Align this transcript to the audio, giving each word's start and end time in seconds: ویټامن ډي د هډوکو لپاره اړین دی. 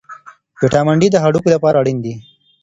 ویټامن 0.61 0.95
ډي 1.01 1.07
د 1.11 1.15
هډوکو 1.23 1.47
لپاره 1.55 1.79
اړین 1.81 1.97
دی. 2.05 2.13